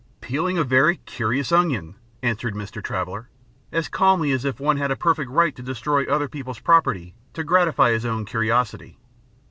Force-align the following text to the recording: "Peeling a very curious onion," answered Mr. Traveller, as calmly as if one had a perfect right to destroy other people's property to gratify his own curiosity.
"Peeling 0.19 0.57
a 0.57 0.63
very 0.63 0.97
curious 0.97 1.51
onion," 1.51 1.93
answered 2.23 2.55
Mr. 2.55 2.83
Traveller, 2.83 3.29
as 3.71 3.87
calmly 3.87 4.31
as 4.31 4.45
if 4.45 4.59
one 4.59 4.77
had 4.77 4.89
a 4.89 4.95
perfect 4.95 5.29
right 5.29 5.55
to 5.55 5.61
destroy 5.61 6.05
other 6.07 6.27
people's 6.27 6.57
property 6.57 7.13
to 7.33 7.43
gratify 7.43 7.91
his 7.91 8.03
own 8.03 8.25
curiosity. 8.25 8.97